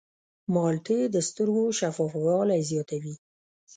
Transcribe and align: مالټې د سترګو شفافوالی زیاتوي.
مالټې 0.53 0.99
د 1.13 1.17
سترګو 1.29 1.63
شفافوالی 1.79 2.61
زیاتوي. 2.69 3.15